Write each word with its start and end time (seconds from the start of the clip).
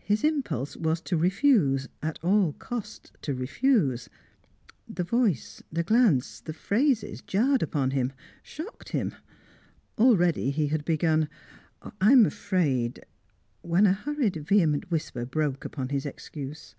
His 0.00 0.24
impulse 0.24 0.76
was 0.76 1.00
to 1.02 1.16
refuse, 1.16 1.88
at 2.02 2.18
all 2.20 2.54
costs 2.54 3.12
to 3.22 3.32
refuse. 3.32 4.08
The 4.88 5.04
voice, 5.04 5.62
the 5.70 5.84
glance, 5.84 6.40
the 6.40 6.52
phrases 6.52 7.22
jarred 7.22 7.62
upon 7.62 7.92
him, 7.92 8.12
shocked 8.42 8.88
him. 8.88 9.14
Already 9.98 10.50
he 10.50 10.66
had 10.66 10.84
begun 10.84 11.28
"I 11.80 12.10
am 12.10 12.26
afraid" 12.26 13.04
when 13.62 13.86
a 13.86 13.92
hurried, 13.92 14.34
vehement 14.34 14.90
whisper 14.90 15.24
broke 15.24 15.64
upon 15.64 15.90
his 15.90 16.06
excuse. 16.06 16.74